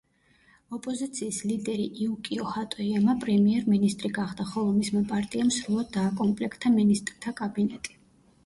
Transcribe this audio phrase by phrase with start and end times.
[0.77, 7.97] ოპოზიციის ლიდერი იუკიო ჰატოიამა პრემიერ-მინისტრი გახდა, ხოლო მისმა პარტიამ სრულად დააკომპლექტა მინისტრთა კაბინეტი.